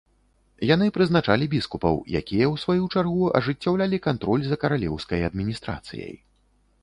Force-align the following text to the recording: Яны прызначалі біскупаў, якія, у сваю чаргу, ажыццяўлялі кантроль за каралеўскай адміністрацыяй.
Яны 0.67 0.85
прызначалі 0.95 1.45
біскупаў, 1.51 1.99
якія, 2.21 2.45
у 2.53 2.55
сваю 2.63 2.87
чаргу, 2.97 3.29
ажыццяўлялі 3.39 3.97
кантроль 4.07 4.43
за 4.49 4.55
каралеўскай 4.63 5.19
адміністрацыяй. 5.31 6.13